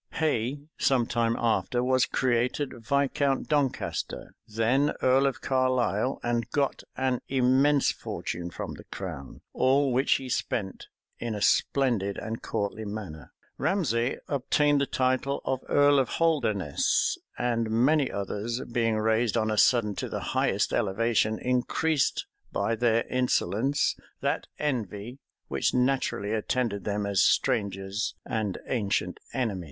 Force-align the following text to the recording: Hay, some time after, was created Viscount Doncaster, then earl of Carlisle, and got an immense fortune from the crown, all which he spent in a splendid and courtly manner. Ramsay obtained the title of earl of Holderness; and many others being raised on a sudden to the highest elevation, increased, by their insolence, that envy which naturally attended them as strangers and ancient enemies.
Hay, 0.13 0.61
some 0.79 1.05
time 1.05 1.35
after, 1.37 1.83
was 1.83 2.07
created 2.07 2.71
Viscount 2.75 3.47
Doncaster, 3.47 4.33
then 4.47 4.93
earl 5.03 5.27
of 5.27 5.41
Carlisle, 5.41 6.19
and 6.23 6.49
got 6.49 6.81
an 6.97 7.21
immense 7.27 7.91
fortune 7.91 8.49
from 8.49 8.73
the 8.73 8.83
crown, 8.85 9.41
all 9.53 9.93
which 9.93 10.13
he 10.13 10.27
spent 10.27 10.87
in 11.19 11.35
a 11.35 11.39
splendid 11.43 12.17
and 12.17 12.41
courtly 12.41 12.83
manner. 12.83 13.31
Ramsay 13.59 14.17
obtained 14.27 14.81
the 14.81 14.87
title 14.87 15.39
of 15.45 15.61
earl 15.69 15.99
of 15.99 16.09
Holderness; 16.17 17.19
and 17.37 17.69
many 17.69 18.11
others 18.11 18.59
being 18.71 18.95
raised 18.97 19.37
on 19.37 19.51
a 19.51 19.55
sudden 19.59 19.93
to 19.97 20.09
the 20.09 20.19
highest 20.33 20.73
elevation, 20.73 21.37
increased, 21.37 22.25
by 22.51 22.73
their 22.75 23.05
insolence, 23.05 23.95
that 24.19 24.47
envy 24.57 25.19
which 25.47 25.75
naturally 25.75 26.33
attended 26.33 26.85
them 26.85 27.05
as 27.05 27.21
strangers 27.21 28.15
and 28.25 28.57
ancient 28.65 29.19
enemies. 29.33 29.59